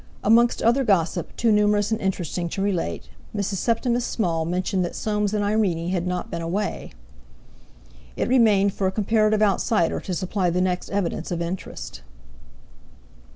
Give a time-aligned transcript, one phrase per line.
[0.23, 3.57] Amongst other gossip, too numerous and interesting to relate, Mrs.
[3.57, 6.93] Septimus Small mentioned that Soames and Irene had not been away.
[8.17, 12.01] It remained for a comparative outsider to supply the next evidence of interest.